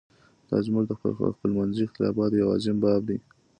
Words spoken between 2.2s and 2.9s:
یو عظیم